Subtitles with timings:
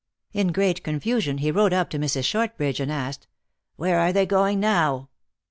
[0.33, 2.23] In great confusion, he rode up to Mrs.
[2.23, 3.27] Shortridge, and asked,"
[3.75, 5.09] Where are they going now?"